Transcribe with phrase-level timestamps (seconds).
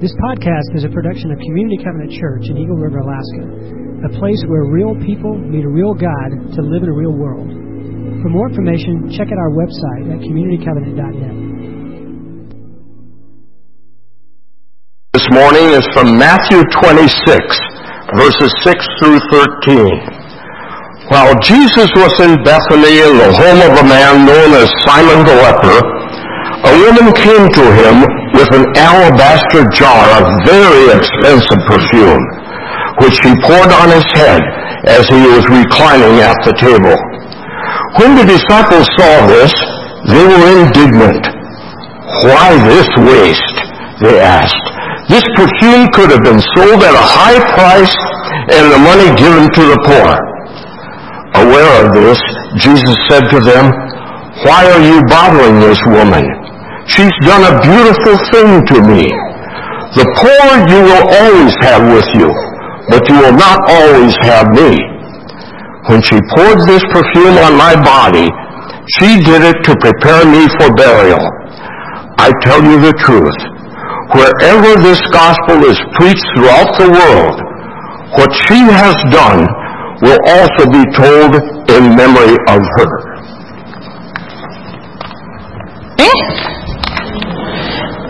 [0.00, 3.44] This podcast is a production of Community Covenant Church in Eagle River, Alaska,
[4.08, 7.44] a place where real people meet a real God to live in a real world.
[8.24, 11.36] For more information, check out our website at communitycovenant.net.
[15.12, 17.20] This morning is from Matthew 26,
[18.16, 19.20] verses 6 through
[19.68, 21.12] 13.
[21.12, 25.36] While Jesus was in Bethany in the home of a man known as Simon the
[25.44, 25.76] leper,
[26.64, 32.24] a woman came to him with an alabaster jar of very expensive perfume,
[33.04, 34.40] which he poured on his head
[34.88, 36.96] as he was reclining at the table.
[38.00, 39.52] When the disciples saw this,
[40.08, 41.20] they were indignant.
[42.24, 43.56] Why this waste?
[44.00, 44.64] They asked.
[45.12, 47.96] This perfume could have been sold at a high price
[48.56, 50.16] and the money given to the poor.
[51.44, 52.16] Aware of this,
[52.56, 53.68] Jesus said to them,
[54.48, 56.39] Why are you bothering this woman?
[56.90, 59.06] She's done a beautiful thing to me.
[59.94, 62.30] The poor you will always have with you,
[62.90, 64.74] but you will not always have me.
[65.86, 68.26] When she poured this perfume on my body,
[68.98, 71.22] she did it to prepare me for burial.
[72.18, 73.38] I tell you the truth.
[74.18, 77.38] Wherever this gospel is preached throughout the world,
[78.18, 79.46] what she has done
[80.02, 81.38] will also be told
[81.70, 83.10] in memory of her.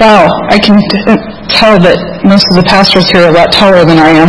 [0.00, 1.16] wow, I can t-
[1.48, 4.28] tell that most of the pastors here are a lot taller than I am.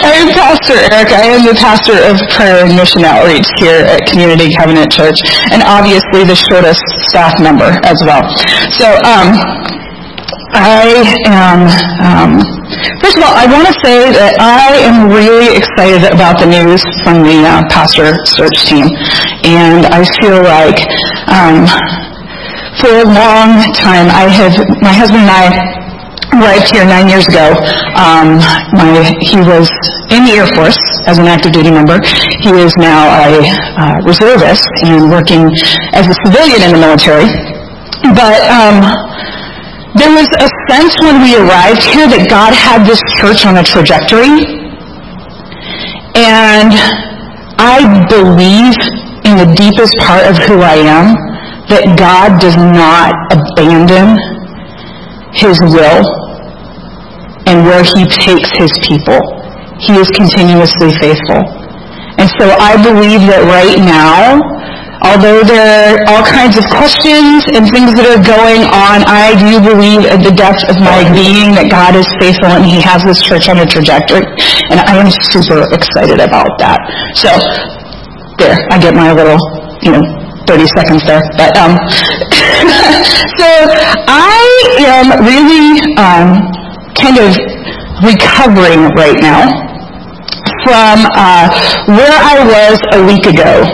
[0.00, 1.12] I'm Pastor Eric.
[1.12, 5.16] I am the pastor of prayer and mission outreach here at Community Covenant Church,
[5.52, 8.28] and obviously the shortest staff member as well.
[8.76, 9.40] So, um,
[10.52, 11.70] I am,
[12.02, 12.30] um,
[12.98, 16.82] first of all, I want to say that I am really excited about the news
[17.06, 18.90] from the uh, pastor search team.
[19.46, 20.78] And I feel like
[21.30, 21.70] um,
[22.82, 25.46] for a long time, I have, my husband and I
[26.34, 27.54] arrived here nine years ago.
[27.94, 28.42] Um,
[28.74, 29.70] my, he was
[30.10, 32.02] in the Air Force as an active duty member.
[32.42, 33.46] He is now a
[33.78, 35.46] uh, reservist and working
[35.94, 37.30] as a civilian in the military.
[38.14, 39.09] But um,
[39.98, 43.64] there was a sense when we arrived here that God had this church on a
[43.66, 44.38] trajectory.
[46.14, 46.70] And
[47.58, 48.78] I believe
[49.26, 51.18] in the deepest part of who I am
[51.66, 54.14] that God does not abandon
[55.34, 56.02] his will
[57.50, 59.18] and where he takes his people.
[59.82, 61.42] He is continuously faithful.
[62.18, 64.38] And so I believe that right now,
[65.02, 69.56] although there are all kinds of questions and things that are going on, I do
[69.60, 73.20] believe at the depth of my being that God is faithful and He has this
[73.24, 74.24] church on a trajectory.
[74.68, 76.80] And I am super excited about that.
[77.16, 77.32] So,
[78.36, 79.40] there, I get my little,
[79.80, 80.04] you know,
[80.44, 81.24] 30 seconds there.
[81.36, 81.76] But, um,
[83.40, 83.48] so
[84.04, 84.36] I
[84.84, 86.44] am really, um,
[86.92, 87.32] kind of
[88.04, 89.48] recovering right now
[90.64, 91.48] from, uh,
[91.88, 93.64] where I was a week ago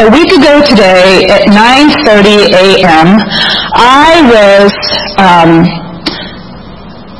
[0.00, 3.20] a week ago today at 9.30 a.m.,
[3.76, 4.72] I was
[5.20, 5.68] um,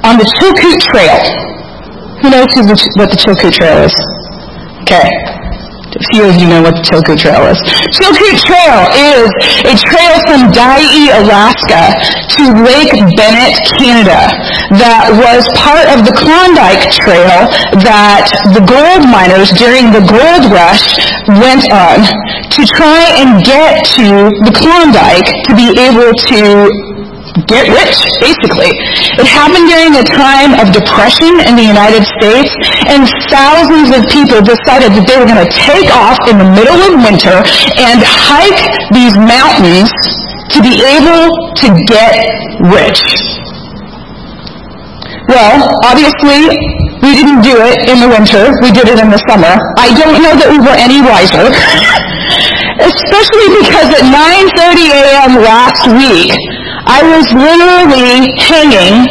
[0.03, 1.21] on the Chilkoot Trail.
[2.23, 2.49] Who knows
[2.97, 3.95] what the Chilkoot Trail is?
[4.83, 5.40] Okay.
[6.15, 7.59] Few of you know what the Chilkoot Trail is.
[7.99, 9.27] Chilkoot Trail is
[9.67, 11.99] a trail from Dyea, Alaska
[12.39, 14.31] to Lake Bennett, Canada
[14.79, 17.51] that was part of the Klondike Trail
[17.83, 20.95] that the gold miners during the gold rush
[21.43, 22.07] went on
[22.55, 26.71] to try and get to the Klondike to be able to
[27.47, 28.73] get rich, basically.
[29.17, 32.51] It happened during a time of depression in the United States,
[32.89, 36.81] and thousands of people decided that they were going to take off in the middle
[36.81, 37.37] of winter
[37.81, 38.63] and hike
[38.93, 39.93] these mountains
[40.53, 42.19] to be able to get
[42.73, 43.01] rich.
[45.31, 46.51] Well, obviously,
[47.07, 48.51] we didn't do it in the winter.
[48.67, 49.55] We did it in the summer.
[49.79, 51.47] I don't know that we were any wiser.
[52.83, 55.33] Especially because at 9.30 a.m.
[55.45, 56.35] last week,
[56.87, 59.05] I was literally hanging,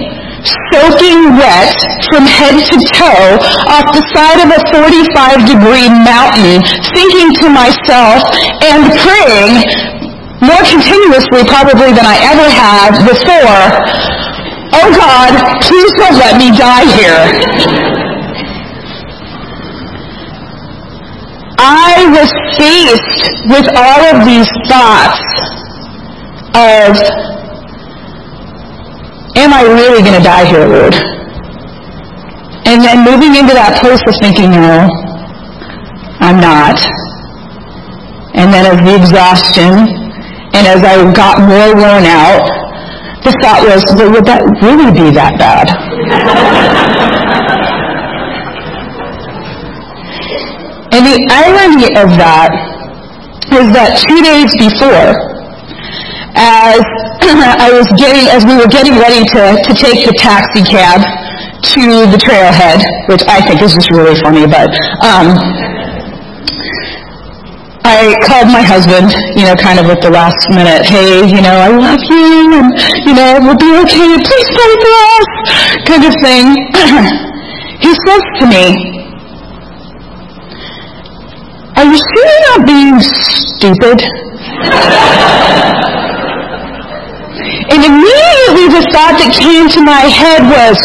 [0.74, 1.76] soaking wet
[2.10, 3.38] from head to toe
[3.70, 6.64] off the side of a 45 degree mountain,
[6.96, 8.26] thinking to myself
[8.66, 9.62] and praying
[10.42, 13.64] more continuously probably than I ever have before,
[14.72, 15.32] oh God,
[15.68, 17.22] please don't let me die here.
[21.60, 25.20] I was faced with all of these thoughts
[26.56, 26.96] of,
[29.36, 30.96] am I really going to die here, Lord?
[32.66, 34.88] And then moving into that place of thinking, no,
[36.22, 36.78] I'm not.
[38.38, 40.10] And then as the exhaustion
[40.54, 42.50] And as I got more worn out,
[43.24, 45.70] the thought was, well, would that really be that bad?
[50.94, 52.50] and the irony of that
[53.54, 55.14] is that two days before,
[56.34, 56.82] as
[57.40, 60.98] I was getting, as we were getting ready to, to take the taxi cab
[61.62, 64.74] to the trailhead, which I think is just really funny, but
[65.06, 65.38] um,
[67.86, 71.54] I called my husband, you know, kind of at the last minute, hey, you know,
[71.54, 72.74] I love you, and,
[73.06, 75.30] you know, we'll be okay, please pray for us,
[75.86, 76.46] kind of thing.
[77.86, 78.74] he says to me,
[81.78, 84.02] are you sure you're not being stupid?
[87.72, 90.78] and immediately the thought that came to my head was,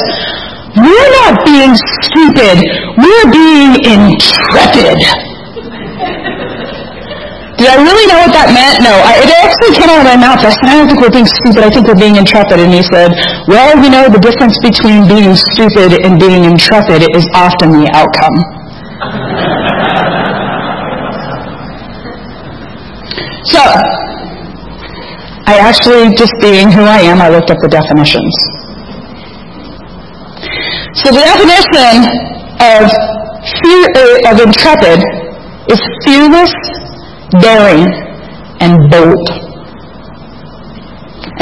[0.75, 2.59] we're not being stupid,
[2.99, 4.99] we're being intrepid.
[7.55, 8.83] Did I really know what that meant?
[8.83, 8.91] No.
[8.91, 10.43] I, it actually came out of my mouth.
[10.43, 11.63] I said, I don't think we're being stupid.
[11.63, 12.59] I think we're being intrepid.
[12.59, 13.15] And he said,
[13.47, 18.35] well, you know, the difference between being stupid and being intrepid is often the outcome.
[23.55, 23.63] so,
[25.47, 28.33] I actually, just being who I am, I looked up the definitions.
[30.97, 32.07] So the definition
[32.65, 32.89] of
[33.61, 35.05] fear, uh, of intrepid
[35.69, 36.55] is fearless,
[37.45, 37.85] daring,
[38.65, 39.29] and bold.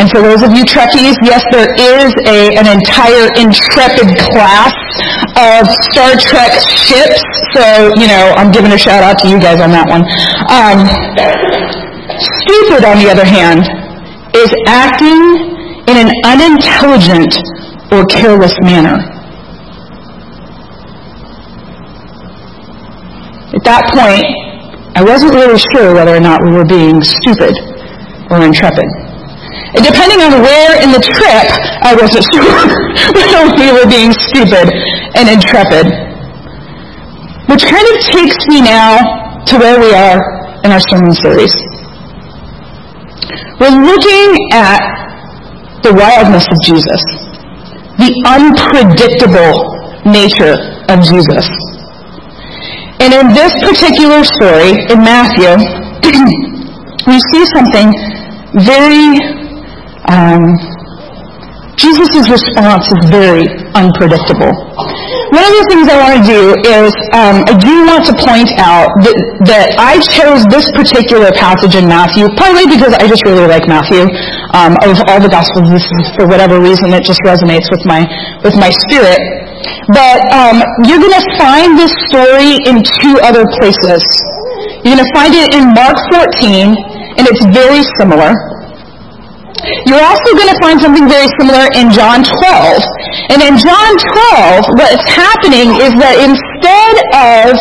[0.00, 4.72] And for those of you Trekkies, yes, there is a, an entire intrepid class
[5.36, 7.22] of Star Trek ships.
[7.54, 10.02] So, you know, I'm giving a shout out to you guys on that one.
[10.48, 10.88] Um,
[12.18, 13.68] stupid, on the other hand,
[14.34, 15.52] is acting
[15.88, 17.36] in an unintelligent
[17.92, 18.96] or careless manner.
[23.52, 24.24] At that point,
[24.96, 27.52] I wasn't really sure whether or not we were being stupid
[28.32, 28.88] or intrepid.
[29.76, 31.48] And depending on where in the trip,
[31.84, 32.64] I wasn't sure
[33.12, 34.72] whether we were being stupid
[35.16, 35.88] and intrepid.
[37.48, 40.20] Which kind of takes me now to where we are
[40.64, 41.52] in our sermon series.
[43.60, 44.82] We're looking at
[45.82, 47.02] the wildness of Jesus,
[47.98, 49.54] the unpredictable
[50.06, 50.58] nature
[50.90, 51.46] of Jesus.
[53.02, 55.58] And in this particular story, in Matthew,
[57.10, 57.90] we see something
[58.62, 59.18] very,
[60.06, 60.54] um,
[61.74, 64.54] Jesus' response is very unpredictable.
[65.32, 68.52] One of the things I want to do is, um, I do want to point
[68.60, 69.16] out that,
[69.48, 74.08] that I chose this particular passage in Matthew, partly because I just really like Matthew.
[74.52, 78.04] Um, of all the Gospels, this is, for whatever reason, it just resonates with my,
[78.44, 79.20] with my spirit.
[79.92, 84.04] But um, you're going to find this story in two other places.
[84.84, 86.72] You're going to find it in Mark 14,
[87.16, 88.32] and it's very similar.
[89.86, 92.82] You're also going to find something very similar in John 12.
[93.30, 93.92] And in John
[94.34, 97.54] 12, what's happening is that instead of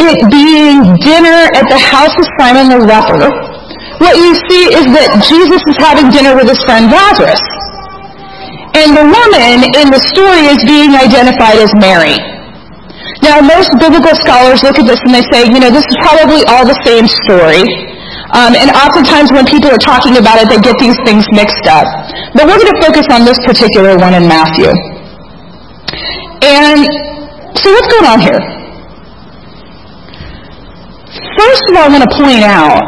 [0.00, 3.30] it being dinner at the house of Simon the leper,
[4.00, 7.42] what you see is that Jesus is having dinner with his friend Lazarus.
[8.72, 12.16] And the woman in the story is being identified as Mary.
[13.20, 16.40] Now, most biblical scholars look at this and they say, you know, this is probably
[16.48, 17.68] all the same story.
[18.30, 21.86] Um, and oftentimes when people are talking about it, they get these things mixed up.
[22.34, 24.70] But we're going to focus on this particular one in Matthew.
[26.46, 26.86] And
[27.58, 28.38] so what's going on here?
[31.38, 32.78] First of all, I want to point out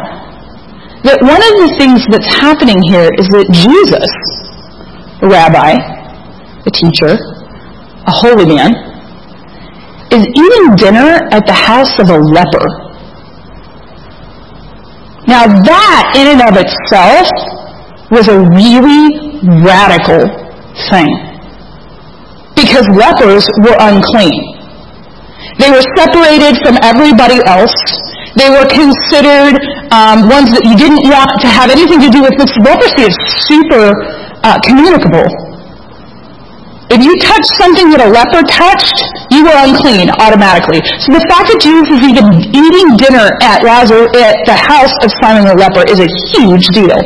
[1.03, 4.07] that one of the things that's happening here is that Jesus,
[5.19, 5.75] a rabbi,
[6.63, 7.19] a teacher,
[8.07, 8.71] a holy man,
[10.15, 12.82] is eating dinner at the house of a leper.
[15.27, 17.27] Now that, in and of itself,
[18.11, 20.27] was a really radical
[20.91, 21.09] thing.
[22.55, 24.35] Because lepers were unclean.
[25.59, 27.73] They were separated from everybody else.
[28.35, 29.57] They were considered
[29.93, 32.33] um, ones that you didn't want to have anything to do with.
[32.37, 33.15] This leprosy is
[33.49, 33.93] super
[34.41, 35.25] uh, communicable.
[36.91, 38.97] If you touched something that a leper touched,
[39.31, 40.83] you were unclean automatically.
[40.99, 45.09] So the fact that Jesus is even eating dinner at Lazarus at the house of
[45.23, 46.99] Simon the leper is a huge deal.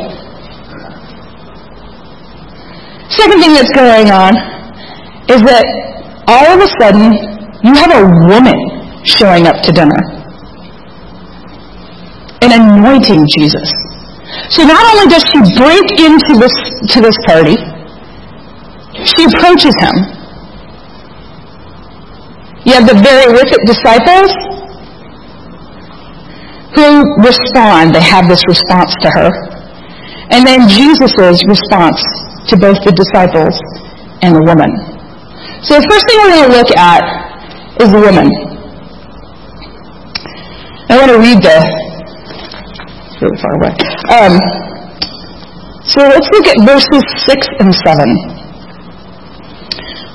[3.14, 4.36] Second thing that's going on
[5.30, 5.64] is that
[6.28, 7.14] all of a sudden
[7.64, 8.58] you have a woman
[9.06, 10.02] showing up to dinner
[12.42, 13.70] and anointing Jesus.
[14.52, 16.56] So not only does she break into this
[16.94, 17.56] to this party,
[19.08, 19.96] she approaches him.
[22.66, 24.32] You have the very wicked disciples
[26.76, 27.96] who respond.
[27.96, 29.30] They have this response to her.
[30.30, 32.04] and then Jesus' response
[32.52, 33.56] to both the disciples
[34.22, 34.68] and the woman.
[35.64, 37.04] So the first thing we're going to look at
[37.80, 38.28] is the woman.
[40.90, 41.58] I want to read the,
[43.08, 43.74] it's really far away.
[44.12, 44.36] Um,
[45.88, 48.37] so let's look at verses 6 and 7.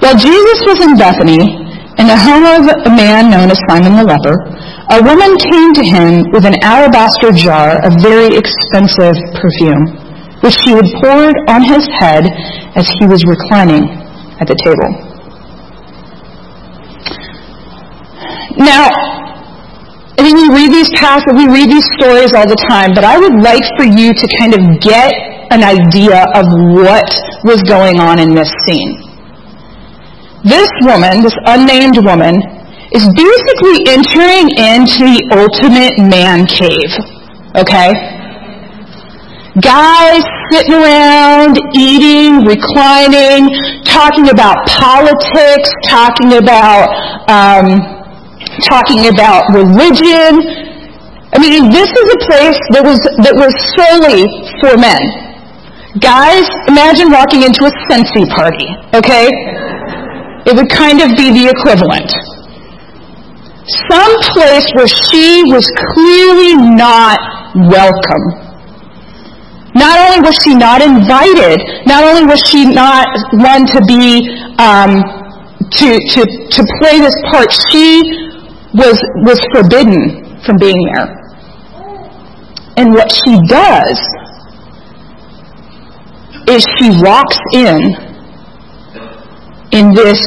[0.02, 1.62] While Jesus was in Bethany,
[2.02, 4.35] in the home of a man known as Simon the leper,
[4.90, 9.94] a woman came to him with an alabaster jar of very expensive perfume,
[10.42, 12.26] which she had poured on his head
[12.75, 13.87] as he was reclining
[14.42, 14.90] at the table.
[18.59, 18.90] Now,
[20.18, 23.23] I mean, we read these passages, we read these stories all the time, but I
[23.23, 25.14] would like for you to kind of get
[25.54, 27.06] an idea of what
[27.47, 29.12] was going on in this scene.
[30.44, 32.42] This woman, this unnamed woman,
[32.90, 36.92] is basically entering into the ultimate man cave.
[37.54, 37.94] Okay?
[39.62, 46.90] Guys sitting around, eating, reclining, talking about politics, talking about,
[47.30, 47.78] um,
[48.66, 50.42] talking about religion.
[51.32, 54.26] I mean, this is a place that was, that was solely
[54.61, 55.00] for men.
[56.00, 59.28] Guys, imagine walking into a Sensi party, okay?
[60.44, 62.11] It would kind of be the equivalent.
[63.88, 67.18] Some place where she was clearly not
[67.70, 68.42] welcome.
[69.75, 75.00] Not only was she not invited, not only was she not one to be um,
[75.70, 78.02] to, to, to play this part, she
[78.75, 81.22] was was forbidden from being there.
[82.76, 83.96] And what she does
[86.49, 88.12] is she walks in
[89.73, 90.21] in this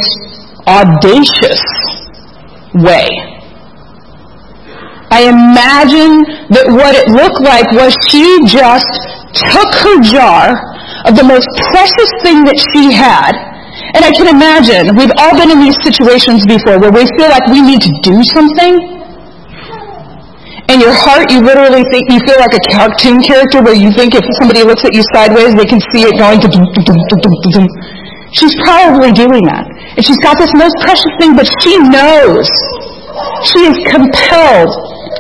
[0.68, 1.62] audacious
[2.74, 3.08] way.
[5.14, 8.90] I imagine that what it looked like was she just
[9.38, 10.58] took her jar
[11.06, 13.38] of the most precious thing that she had.
[13.96, 17.46] And I can imagine, we've all been in these situations before where we feel like
[17.48, 18.82] we need to do something.
[20.68, 24.18] In your heart, you literally think, you feel like a cartoon character where you think
[24.18, 26.42] if somebody looks at you sideways, they can see it going.
[28.38, 29.63] She's probably doing that.
[29.96, 32.48] And she's got this most precious thing, but she knows.
[33.48, 34.72] She is compelled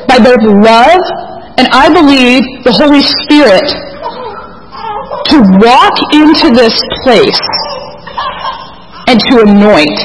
[0.07, 0.99] by both love
[1.57, 3.63] and I believe the Holy Spirit
[5.31, 7.39] to walk into this place
[9.07, 9.95] and to anoint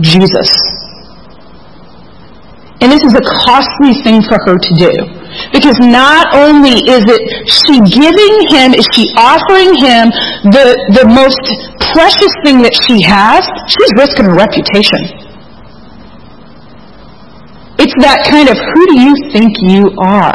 [0.00, 0.50] Jesus.
[2.80, 5.17] And this is a costly thing for her to do.
[5.52, 10.10] Because not only is it she giving him, is she offering him
[10.50, 11.40] the, the most
[11.92, 15.28] precious thing that she has, she's risking her reputation.
[17.78, 20.34] It's that kind of who do you think you are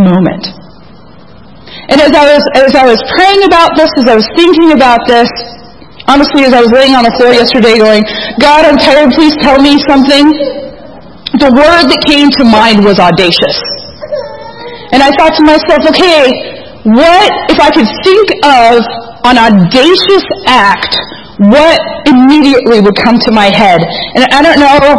[0.00, 0.48] moment.
[1.92, 5.04] And as I was as I was praying about this, as I was thinking about
[5.06, 5.28] this,
[6.08, 8.02] honestly, as I was laying on the floor yesterday going,
[8.40, 10.32] God, I'm tired, please tell me something.
[11.36, 13.75] The word that came to mind was audacious.
[14.96, 16.32] And I thought to myself, okay,
[16.88, 18.80] what if I could think of
[19.28, 20.96] an audacious act,
[21.36, 21.76] what
[22.08, 23.84] immediately would come to my head?
[24.16, 24.96] And I don't know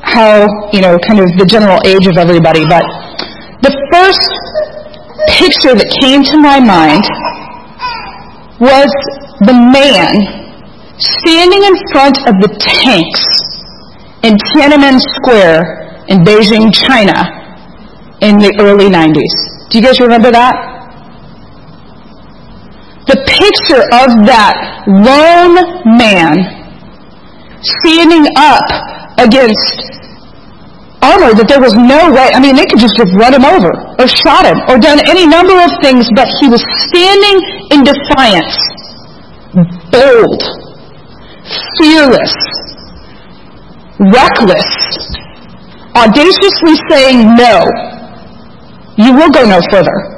[0.00, 2.80] how, you know, kind of the general age of everybody, but
[3.60, 4.24] the first
[5.36, 7.04] picture that came to my mind
[8.56, 8.88] was
[9.44, 10.16] the man
[10.96, 13.20] standing in front of the tanks
[14.24, 17.45] in Tiananmen Square in Beijing, China
[18.20, 19.68] in the early 90s.
[19.70, 20.54] Do you guys remember that?
[23.06, 24.56] The picture of that
[24.86, 26.34] lone man
[27.62, 28.66] standing up
[29.18, 29.86] against
[31.02, 33.70] armor that there was no way, I mean, they could just have run him over
[33.70, 37.36] or shot him or done any number of things, but he was standing
[37.70, 38.56] in defiance,
[39.94, 40.40] bold,
[41.78, 42.34] fearless,
[44.02, 44.66] reckless,
[45.94, 47.62] audaciously saying, no,
[48.96, 50.16] you will go no further.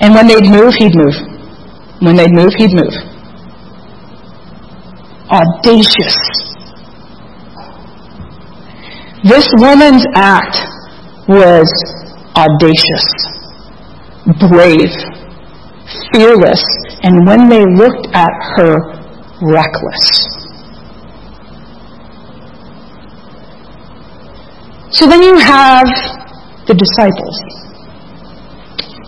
[0.00, 1.14] And when they'd move, he'd move.
[2.00, 2.94] When they'd move, he'd move.
[5.30, 6.16] Audacious.
[9.24, 10.56] This woman's act
[11.28, 11.68] was
[12.34, 13.06] audacious,
[14.48, 14.90] brave,
[16.12, 16.62] fearless,
[17.02, 18.76] and when they looked at her,
[19.40, 20.32] reckless.
[24.90, 26.21] So then you have
[26.72, 27.36] the disciples.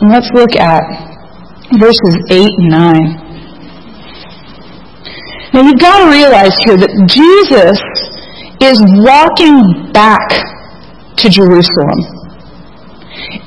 [0.01, 0.85] And let's look at
[1.81, 3.25] verses 8 and 9.
[5.55, 7.79] Now you've got to realize here that Jesus
[8.61, 10.29] is walking back
[11.17, 12.01] to Jerusalem.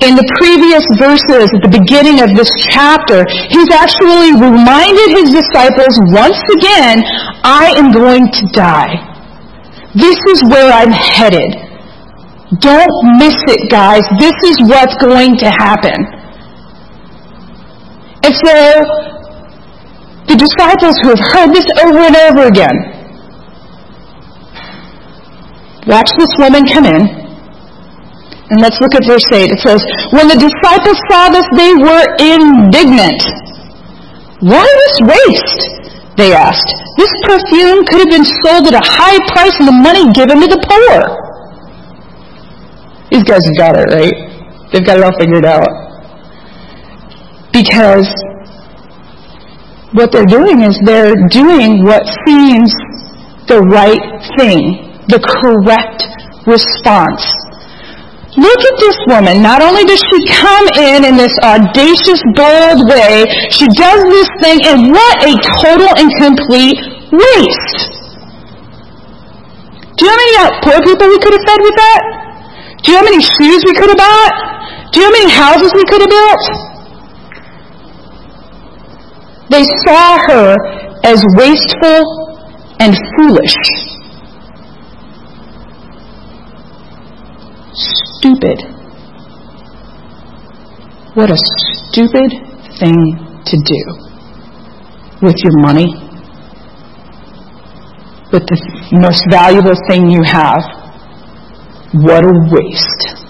[0.02, 6.00] in the previous verses at the beginning of this chapter, he's actually reminded his disciples
[6.14, 7.04] once again,
[7.44, 8.94] I am going to die.
[9.94, 11.67] This is where I'm headed.
[12.56, 14.04] Don't miss it, guys.
[14.20, 16.00] This is what's going to happen.
[18.24, 18.56] And so,
[20.32, 22.76] the disciples who have heard this over and over again,
[25.88, 27.28] watch this woman come in
[28.50, 29.52] and let's look at verse 8.
[29.52, 29.84] It says,
[30.16, 33.20] When the disciples saw this, they were indignant.
[34.40, 35.62] Why this waste?
[36.16, 36.72] They asked.
[36.96, 40.48] This perfume could have been sold at a high price and the money given to
[40.48, 41.27] the poor.
[43.28, 44.16] Guys have got it, right?
[44.72, 45.68] They've got it all figured out.
[47.52, 48.08] Because
[49.92, 52.72] what they're doing is they're doing what seems
[53.52, 54.00] the right
[54.40, 56.08] thing, the correct
[56.48, 57.28] response.
[58.40, 59.44] Look at this woman.
[59.44, 64.64] Not only does she come in in this audacious, bold way, she does this thing,
[64.72, 66.80] and what a total and complete
[67.12, 67.80] waste.
[70.00, 72.27] Do you know how many poor people we could have fed with that?
[72.84, 74.34] Do you know how many shoes we could have bought?
[74.92, 76.44] Do you know how many houses we could have built?
[79.50, 80.56] They saw her
[81.04, 82.04] as wasteful
[82.80, 83.56] and foolish.
[88.18, 88.60] stupid.
[91.14, 92.32] What a stupid
[92.80, 92.98] thing
[93.46, 93.82] to do
[95.22, 95.88] with your money,
[98.32, 98.58] with the
[98.92, 100.77] most valuable thing you have.
[101.94, 103.28] What a waste.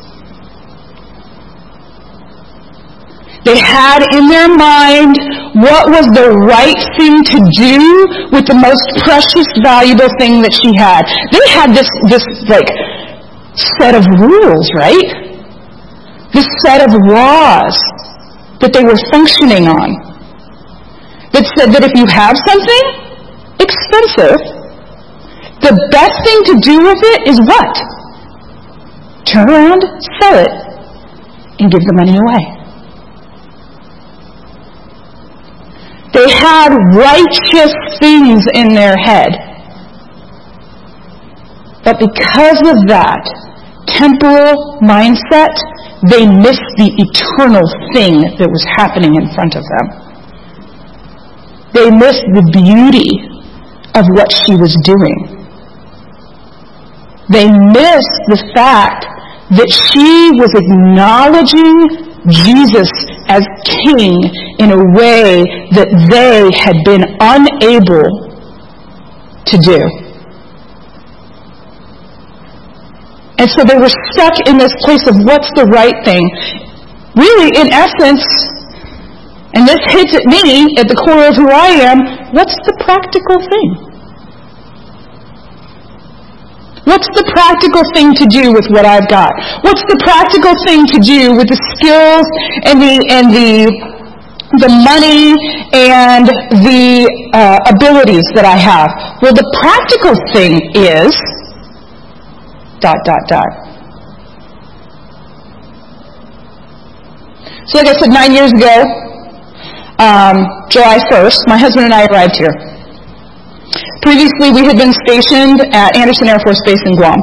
[3.46, 5.16] They had in their mind
[5.62, 7.80] what was the right thing to do
[8.34, 11.08] with the most precious, valuable thing that she had.
[11.32, 12.68] They had this, this like
[13.78, 15.10] set of rules, right?
[16.34, 17.78] This set of laws
[18.60, 19.90] that they were functioning on
[21.32, 22.84] that said that if you have something
[23.62, 24.42] expensive,
[25.62, 27.74] the best thing to do with it is what?
[29.28, 29.82] Turn around,
[30.22, 30.54] sell it,
[31.60, 32.58] and give the money away.
[36.14, 39.36] They had righteous things in their head.
[41.84, 43.22] But because of that,
[43.86, 45.52] temporal mindset,
[46.08, 49.86] they missed the eternal thing that was happening in front of them.
[51.74, 53.12] They missed the beauty
[53.94, 55.38] of what she was doing.
[57.30, 59.06] They missed the fact
[59.56, 62.92] that she was acknowledging Jesus
[63.32, 64.20] as king
[64.60, 68.08] in a way that they had been unable
[69.48, 69.80] to do.
[73.40, 76.26] And so they were stuck in this place of what's the right thing.
[77.16, 78.26] Really, in essence,
[79.54, 83.40] and this hits at me at the core of who I am, what's the practical
[83.40, 83.97] thing?
[86.88, 89.36] What's the practical thing to do with what I've got?
[89.68, 92.24] What's the practical thing to do with the skills
[92.64, 93.52] and the and the
[94.64, 95.36] the money
[95.76, 96.32] and
[96.64, 97.04] the
[97.36, 98.88] uh, abilities that I have?
[99.20, 101.12] Well, the practical thing is
[102.80, 103.52] dot, dot, dot.
[107.68, 108.88] So like I said, nine years ago,
[110.00, 112.77] um, July 1st, my husband and I arrived here.
[114.02, 117.20] Previously, we had been stationed at Andersen Air Force Base in Guam.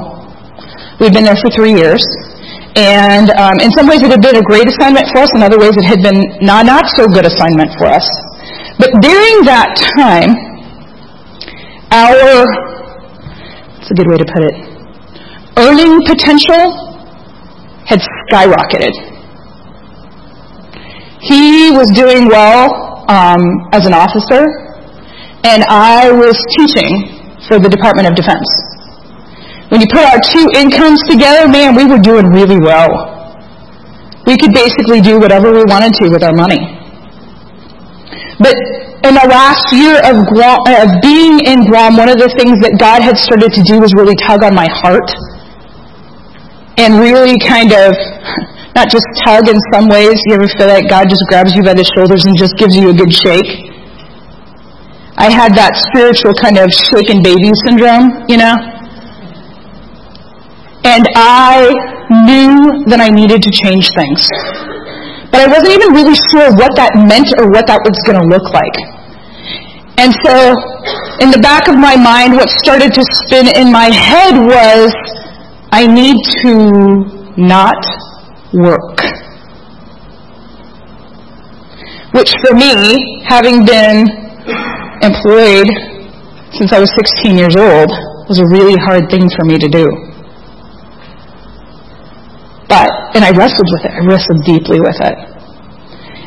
[1.00, 2.04] We'd been there for three years.
[2.76, 5.30] And um, in some ways, it had been a great assignment for us.
[5.34, 8.06] In other ways, it had been not, not so good assignment for us.
[8.78, 10.34] But during that time,
[11.94, 12.46] our,
[13.78, 14.56] that's a good way to put it,
[15.56, 16.90] earning potential
[17.86, 18.90] had skyrocketed.
[21.20, 23.40] He was doing well um,
[23.72, 24.63] as an officer,
[25.44, 28.48] and I was teaching for the Department of Defense.
[29.68, 32.88] When you put our two incomes together, man, we were doing really well.
[34.24, 36.80] We could basically do whatever we wanted to with our money.
[38.40, 38.56] But
[39.04, 42.80] in the last year of, Guam, of being in Guam, one of the things that
[42.80, 45.12] God had started to do was really tug on my heart
[46.80, 47.92] and really kind of
[48.72, 50.16] not just tug in some ways.
[50.24, 52.88] You ever feel like God just grabs you by the shoulders and just gives you
[52.88, 53.73] a good shake?
[55.16, 58.54] I had that spiritual kind of shaken baby syndrome, you know?
[60.84, 61.70] And I
[62.26, 64.26] knew that I needed to change things.
[65.30, 68.26] But I wasn't even really sure what that meant or what that was going to
[68.26, 68.76] look like.
[69.96, 70.54] And so,
[71.22, 74.90] in the back of my mind, what started to spin in my head was,
[75.70, 77.78] I need to not
[78.52, 78.98] work.
[82.14, 84.06] which for me, having been
[85.04, 85.68] employed
[86.56, 86.90] since I was
[87.20, 87.90] 16 years old,
[88.28, 89.84] was a really hard thing for me to do.
[92.68, 93.92] But, and I wrestled with it.
[93.92, 95.16] I wrestled deeply with it.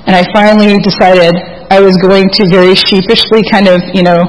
[0.06, 1.34] And I finally decided
[1.68, 4.24] I was going to very sheepishly kind of, you know,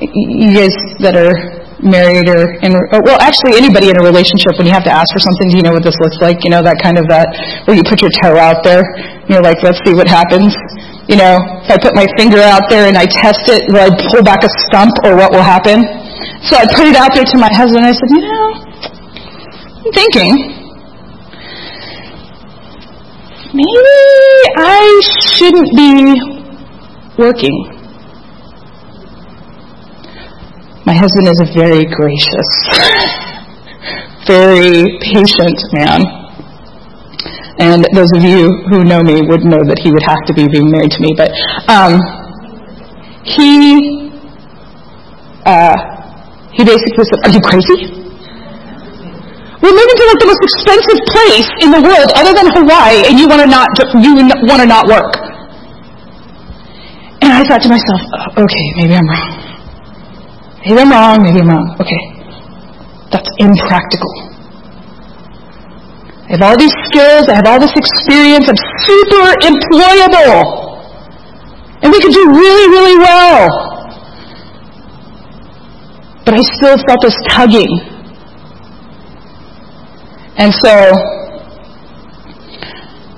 [0.00, 1.34] you guys that are
[1.82, 5.18] married or in, well, actually anybody in a relationship when you have to ask for
[5.18, 6.44] something, do you know what this looks like?
[6.44, 7.26] You know, that kind of that,
[7.64, 8.84] where you put your toe out there,
[9.28, 10.52] you're like, let's see what happens.
[11.10, 13.90] You know, if I put my finger out there and I test it, will I
[14.14, 15.82] pull back a stump or what will happen?
[16.46, 18.46] So I put it out there to my husband and I said, you know,
[19.82, 20.32] I'm thinking,
[23.58, 23.98] maybe
[24.54, 25.00] I
[25.34, 26.14] shouldn't be
[27.18, 27.58] working.
[30.86, 32.50] My husband is a very gracious,
[34.28, 36.19] very patient man.
[37.60, 40.48] And those of you who know me would know that he would have to be
[40.48, 41.12] being married to me.
[41.12, 41.28] But
[41.68, 42.00] um,
[43.20, 44.08] he
[45.44, 45.76] uh,
[46.56, 48.00] he basically said, "Are you crazy?
[49.60, 53.20] We're moving to like the most expensive place in the world, other than Hawaii, and
[53.20, 53.68] you want to not
[54.00, 54.16] you
[54.48, 55.12] want to not work."
[57.20, 58.00] And I thought to myself,
[58.40, 59.30] oh, "Okay, maybe I'm wrong.
[60.64, 61.16] Maybe I'm wrong.
[61.20, 61.76] Maybe I'm wrong.
[61.76, 62.02] Okay,
[63.12, 64.39] that's impractical."
[66.30, 70.70] I have all these skills, I have all this experience, I'm super employable.
[71.82, 73.48] And we could do really, really well.
[76.24, 77.66] But I still felt this tugging.
[80.36, 80.70] And so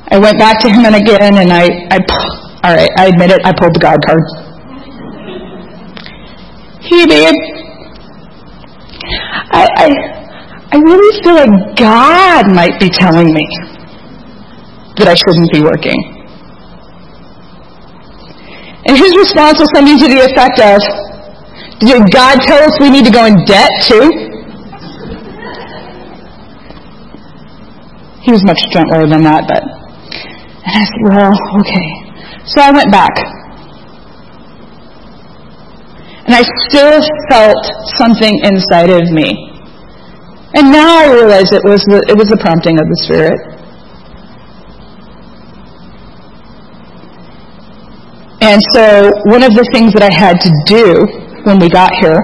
[0.09, 1.99] I went back to him and again and I, I
[2.65, 4.23] all right, I admit it, I pulled the God card.
[6.81, 7.35] Hey babe,
[9.53, 10.22] I, I
[10.73, 13.45] I really feel like God might be telling me
[14.97, 16.01] that I shouldn't be working.
[18.89, 20.81] And his response was something to the effect of,
[21.85, 24.09] did God tell us we need to go in debt too?
[28.25, 31.89] He was much gentler than that, but, and I said, well, okay.
[32.49, 33.13] So I went back.
[36.25, 37.61] And I still felt
[38.01, 39.52] something inside of me
[40.55, 43.41] and now I realize it was the, it was the prompting of the Spirit.
[48.43, 51.07] And so one of the things that I had to do
[51.47, 52.19] when we got here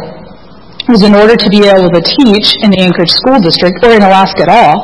[0.89, 4.03] was in order to be able to teach in the Anchorage School District or in
[4.03, 4.77] Alaska at all,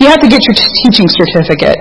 [0.00, 1.78] you have to get your teaching certificate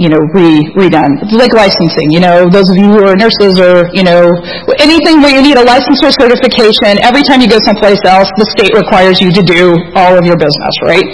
[0.00, 1.20] you know, re, redone.
[1.20, 4.32] It's like licensing, you know, those of you who are nurses or, you know,
[4.80, 8.48] anything where you need a license or certification, every time you go someplace else, the
[8.56, 11.04] state requires you to do all of your business, right?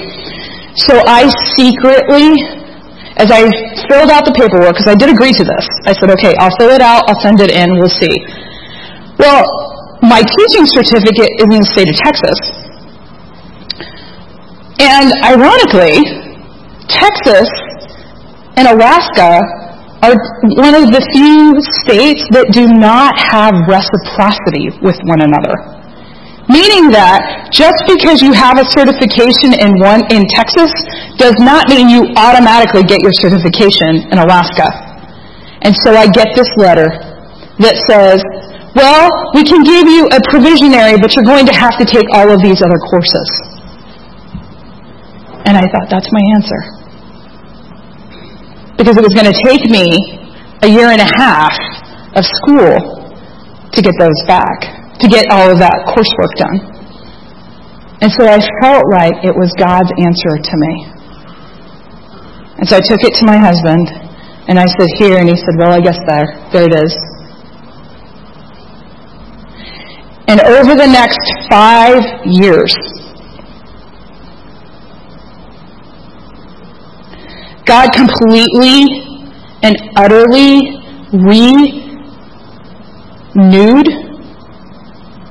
[0.86, 1.26] So I
[1.58, 2.38] secretly,
[3.18, 3.50] as I
[3.90, 6.70] filled out the paperwork, because I did agree to this, I said, okay, I'll fill
[6.70, 8.14] it out, I'll send it in, we'll see.
[9.18, 9.42] Well,
[10.06, 12.38] my teaching certificate is in the state of Texas.
[14.78, 15.98] And ironically,
[16.86, 17.50] Texas
[18.58, 19.38] and Alaska
[20.02, 20.18] are
[20.58, 25.54] one of the few states that do not have reciprocity with one another.
[26.50, 30.74] Meaning that just because you have a certification in one in Texas
[31.22, 34.66] does not mean you automatically get your certification in Alaska.
[35.62, 36.90] And so I get this letter
[37.62, 38.18] that says,
[38.74, 39.06] well,
[39.38, 42.42] we can give you a provisionary, but you're going to have to take all of
[42.42, 43.28] these other courses.
[45.46, 46.77] And I thought, that's my answer
[48.78, 49.90] because it was going to take me
[50.62, 51.52] a year and a half
[52.14, 53.02] of school
[53.74, 56.78] to get those back, to get all of that coursework done.
[58.00, 60.74] And so I felt like it was God's answer to me.
[62.58, 63.90] And so I took it to my husband,
[64.46, 65.18] and I said, Here.
[65.18, 66.26] And he said, Well, I guess there.
[66.54, 66.94] There it is.
[70.30, 72.74] And over the next five years,
[77.68, 78.86] God completely
[79.62, 80.80] and utterly
[81.12, 81.48] renewed,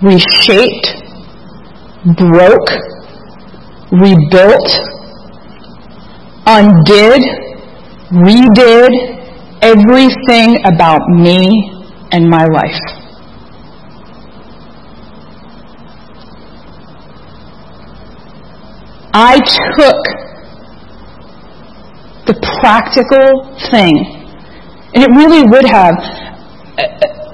[0.04, 0.88] reshaped,
[2.16, 2.70] broke,
[3.92, 4.70] rebuilt,
[6.46, 7.24] undid,
[8.12, 8.92] redid
[9.64, 11.50] everything about me
[12.12, 12.80] and my life.
[19.12, 19.40] I
[19.76, 20.27] took
[22.28, 23.96] the practical thing.
[24.94, 25.96] And it really would have.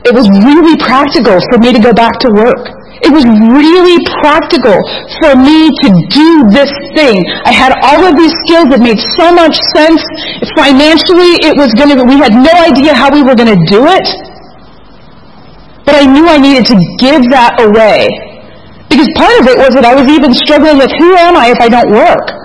[0.05, 2.69] It was really practical for me to go back to work.
[3.03, 4.79] It was really practical
[5.19, 7.19] for me to do this thing.
[7.43, 9.99] I had all of these skills that made so much sense.
[10.55, 13.91] Financially, it was going to, we had no idea how we were going to do
[13.91, 14.07] it.
[15.83, 18.07] But I knew I needed to give that away.
[18.87, 21.59] Because part of it was that I was even struggling with who am I if
[21.59, 22.42] I don't work?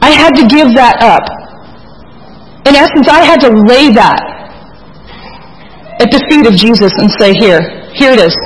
[0.00, 1.24] I had to give that up.
[2.66, 4.20] In essence, I had to lay that
[6.00, 8.36] at the feet of Jesus and say, here, here it is.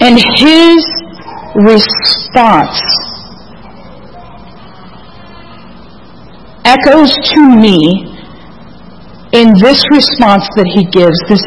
[0.00, 0.80] And his
[1.54, 2.80] response
[6.64, 8.06] echoes to me
[9.32, 11.44] in this response that he gives, this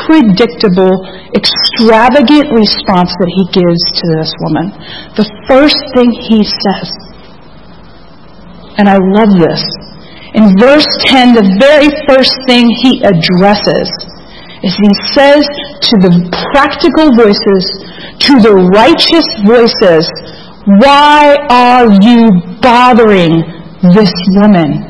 [0.00, 1.04] unpredictable,
[1.36, 4.72] extravagant response that he gives to this woman.
[5.16, 6.88] The first thing he says,
[8.78, 9.62] and I love this,
[10.32, 13.90] in verse 10, the very first thing he addresses
[14.62, 15.44] is he says
[15.90, 16.12] to the
[16.52, 17.64] practical voices,
[18.28, 20.06] to the righteous voices,
[20.80, 22.28] why are you
[22.60, 23.42] bothering
[23.94, 24.89] this woman?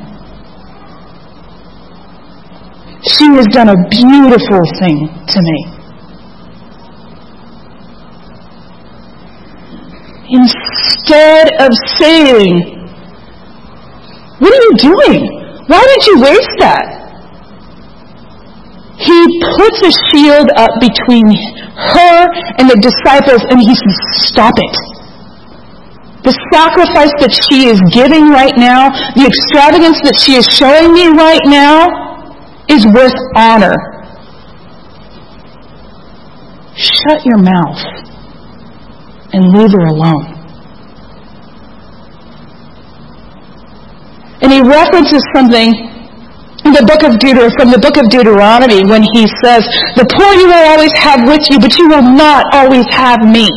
[3.03, 5.59] She has done a beautiful thing to me.
[10.29, 12.61] Instead of saying,
[14.39, 15.21] What are you doing?
[15.67, 17.01] Why did you waste that?
[19.01, 19.17] He
[19.57, 22.29] puts a shield up between her
[22.61, 23.97] and the disciples and he says,
[24.29, 24.77] Stop it.
[26.21, 31.09] The sacrifice that she is giving right now, the extravagance that she is showing me
[31.09, 32.10] right now,
[32.71, 33.75] is worth honor.
[36.77, 37.83] Shut your mouth
[39.33, 40.37] and leave her alone.
[44.43, 45.69] And he references something
[46.65, 50.33] in the book of Deuter- from the book of Deuteronomy when he says, The poor
[50.35, 53.49] you will always have with you, but you will not always have me.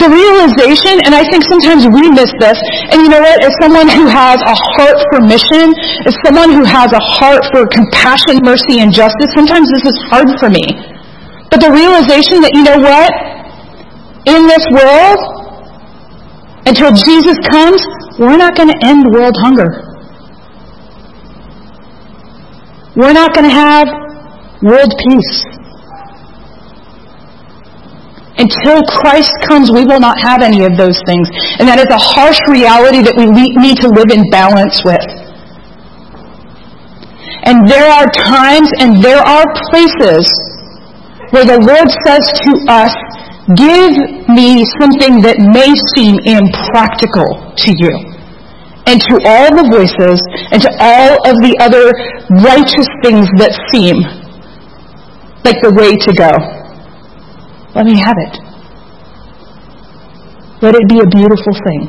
[0.00, 2.56] The realization, and I think sometimes we miss this,
[2.88, 5.76] and you know what, as someone who has a heart for mission,
[6.08, 10.32] as someone who has a heart for compassion, mercy, and justice, sometimes this is hard
[10.40, 10.64] for me.
[11.52, 13.12] But the realization that, you know what,
[14.24, 15.20] in this world,
[16.64, 17.84] until Jesus comes,
[18.16, 19.68] we're not going to end world hunger.
[22.96, 23.88] We're not going to have
[24.62, 25.44] world peace.
[28.40, 31.28] Until Christ comes, we will not have any of those things.
[31.60, 35.04] And that is a harsh reality that we need to live in balance with.
[37.44, 40.24] And there are times and there are places
[41.36, 42.92] where the Lord says to us,
[43.60, 43.92] give
[44.32, 47.92] me something that may seem impractical to you
[48.86, 50.16] and to all the voices
[50.48, 51.92] and to all of the other
[52.40, 54.00] righteous things that seem
[55.44, 56.59] like the way to go.
[57.74, 58.34] Let me have it.
[60.62, 61.88] Let it be a beautiful thing.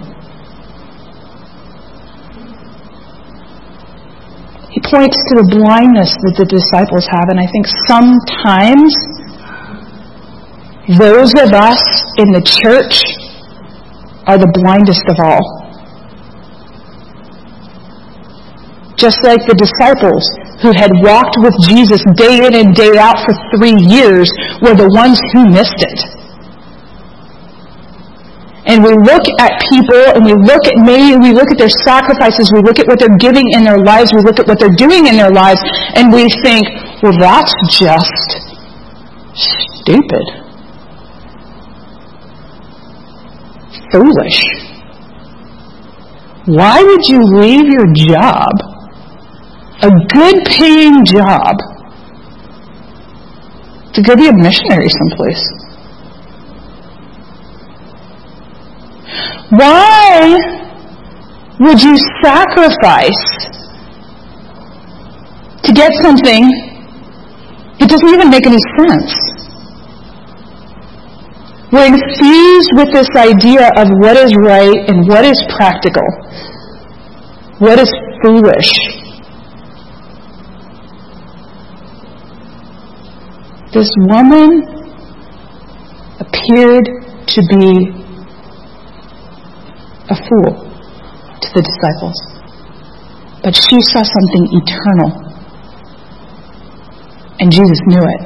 [4.72, 8.96] He points to the blindness that the disciples have, and I think sometimes
[10.98, 11.82] those of us
[12.18, 13.04] in the church
[14.28, 15.61] are the blindest of all.
[19.02, 20.22] Just like the disciples
[20.62, 24.30] who had walked with Jesus day in and day out for three years
[24.62, 26.00] were the ones who missed it.
[28.70, 32.54] And we look at people and we look at maybe we look at their sacrifices,
[32.54, 35.10] we look at what they're giving in their lives, we look at what they're doing
[35.10, 35.60] in their lives,
[35.98, 36.70] and we think,
[37.02, 38.30] well, that's just
[39.34, 40.26] stupid.
[43.92, 44.40] Foolish.
[46.46, 48.71] Why would you leave your job
[49.84, 51.58] a good paying job
[53.94, 55.44] to go be a missionary someplace.
[59.50, 60.38] Why
[61.60, 63.26] would you sacrifice
[65.64, 66.48] to get something
[67.80, 69.12] that doesn't even make any sense?
[71.72, 76.06] We're infused with this idea of what is right and what is practical,
[77.60, 77.92] what is
[78.22, 79.01] foolish.
[83.74, 84.68] This woman
[86.20, 86.86] appeared
[87.28, 87.88] to be
[90.10, 90.52] a fool
[91.40, 92.20] to the disciples,
[93.42, 95.10] but she saw something eternal,
[97.40, 98.22] and Jesus knew it.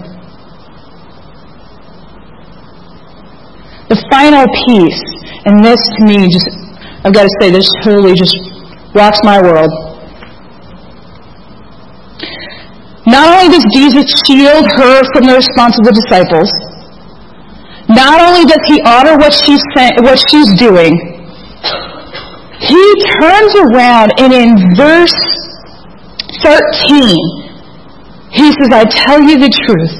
[3.89, 5.03] The final piece,
[5.45, 6.49] and this to me just,
[7.05, 8.33] I've got to say, this totally just
[8.95, 9.69] rocks my world.
[13.15, 16.51] Not only does Jesus shield her from the response of the disciples,
[17.87, 19.63] not only does he honor what she's,
[20.03, 20.91] what she's doing,
[22.59, 22.83] he
[23.15, 25.15] turns around and in verse
[26.43, 27.15] 13,
[28.35, 29.95] he says, I tell you the truth.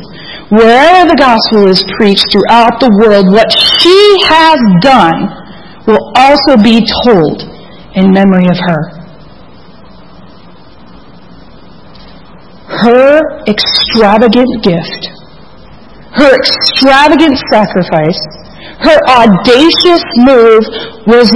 [0.52, 3.48] Wherever the gospel is preached throughout the world, what
[3.80, 3.96] she
[4.28, 5.32] has done
[5.88, 7.48] will also be told
[7.96, 9.05] in memory of her.
[12.82, 15.02] Her extravagant gift,
[16.14, 18.20] her extravagant sacrifice,
[18.80, 20.64] her audacious move
[21.08, 21.32] was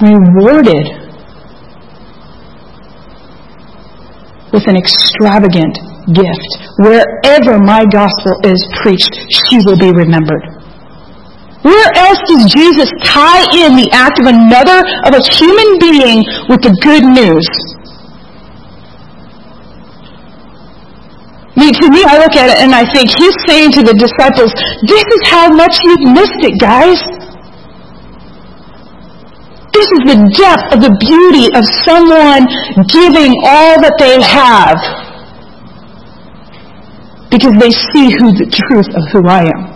[0.00, 1.02] rewarded
[4.52, 5.78] with an extravagant
[6.12, 6.50] gift.
[6.78, 9.14] Wherever my gospel is preached,
[9.48, 10.42] she will be remembered.
[11.62, 16.60] Where else does Jesus tie in the act of another, of a human being, with
[16.62, 17.46] the good news?
[21.70, 24.50] To me, I look at it and I think he's saying to the disciples,
[24.82, 26.98] this is how much you've missed it, guys.
[29.70, 32.50] This is the depth of the beauty of someone
[32.90, 34.78] giving all that they have
[37.30, 39.72] because they see who the truth of who I am.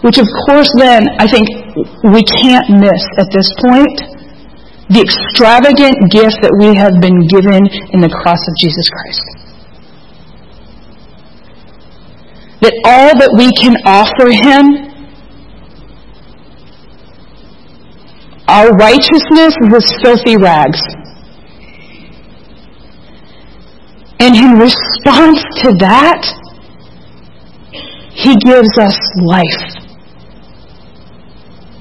[0.00, 1.46] Which of course then I think
[2.08, 4.17] we can't miss at this point
[4.90, 9.38] the extravagant gift that we have been given in the cross of Jesus Christ.
[12.60, 14.90] that all that we can offer Him,
[18.48, 20.80] our righteousness is as filthy rags.
[24.18, 26.26] And in response to that,
[28.12, 29.62] He gives us life.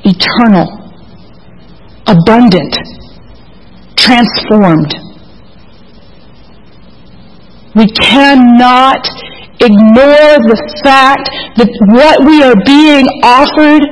[0.06, 0.70] Eternal,
[2.06, 2.78] abundant,
[4.08, 4.92] transformed.
[7.76, 9.04] We cannot
[9.60, 13.84] ignore the fact that what we are being offered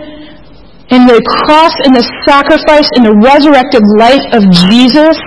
[0.89, 5.17] in the cross and the sacrifice and the resurrected life of Jesus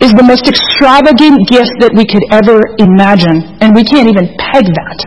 [0.00, 3.42] is the most extravagant gift that we could ever imagine.
[3.60, 4.98] And we can't even peg that.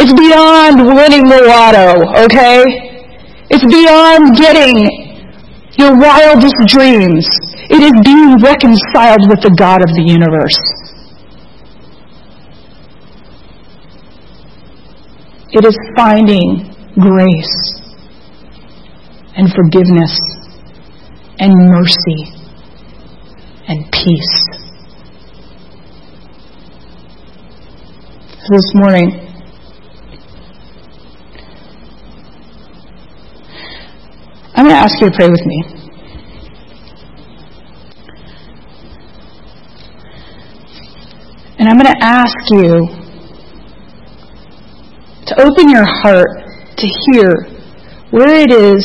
[0.00, 2.60] It's beyond winning the lotto, okay?
[3.48, 5.03] It's beyond getting
[5.76, 7.26] your wildest dreams.
[7.70, 10.60] It is being reconciled with the God of the universe.
[15.52, 17.74] It is finding grace
[19.36, 20.18] and forgiveness
[21.38, 22.32] and mercy
[23.68, 24.54] and peace.
[28.50, 29.33] This morning,
[34.56, 35.64] I'm going to ask you to pray with me.
[41.58, 42.86] And I'm going to ask you
[45.26, 46.28] to open your heart
[46.76, 47.32] to hear
[48.10, 48.84] where it is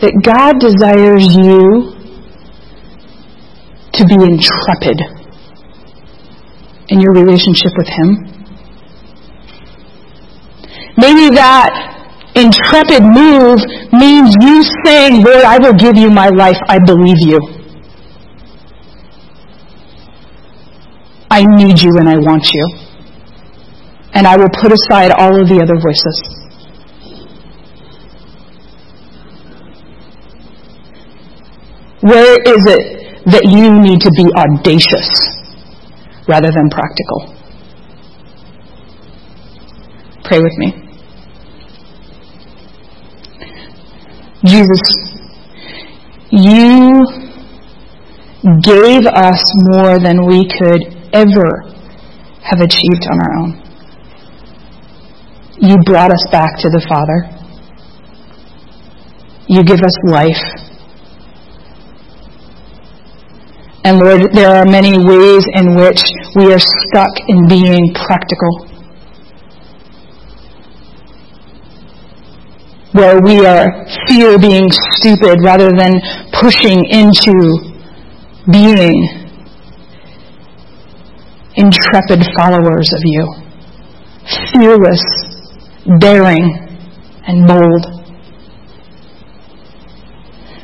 [0.00, 1.92] that God desires you
[3.92, 5.00] to be intrepid
[6.88, 8.36] in your relationship with Him.
[10.96, 11.95] Maybe that
[12.36, 13.60] intrepid move
[13.92, 16.58] means you saying, Lord, I will give you my life.
[16.68, 17.38] I believe you.
[21.30, 22.86] I need you and I want you
[24.16, 26.16] and I will put aside all of the other voices.
[32.00, 35.10] Where is it that you need to be audacious
[36.26, 37.34] rather than practical?
[40.24, 40.85] Pray with me.
[44.46, 44.82] Jesus,
[46.30, 47.04] you
[48.62, 50.82] gave us more than we could
[51.12, 51.62] ever
[52.42, 53.66] have achieved on our own
[55.58, 57.24] you brought us back to the Father.
[59.48, 60.44] You give us life.
[63.84, 66.02] And Lord, there are many ways in which
[66.34, 68.65] we are stuck in being practical.
[72.96, 74.68] Where we are fear being
[74.98, 76.00] stupid rather than
[76.32, 77.34] pushing into
[78.50, 78.96] being
[81.54, 83.34] intrepid followers of you.
[84.54, 85.02] Fearless
[85.98, 86.42] daring,
[87.26, 87.86] and bold.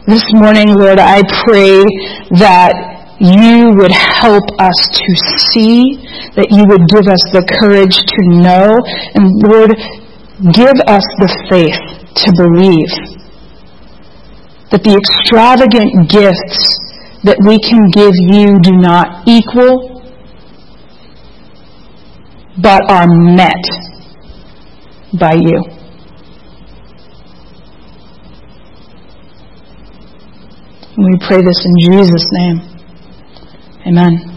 [0.07, 1.87] This morning, Lord, I pray
[2.39, 2.75] that
[3.21, 5.09] you would help us to
[5.55, 6.03] see,
[6.35, 8.83] that you would give us the courage to know,
[9.15, 9.71] and Lord,
[10.53, 12.93] give us the faith to believe
[14.71, 16.83] that the extravagant gifts
[17.25, 20.03] that we can give you do not equal,
[22.61, 23.63] but are met
[25.19, 25.61] by you.
[30.97, 32.61] We pray this in Jesus' name.
[33.87, 34.33] Amen.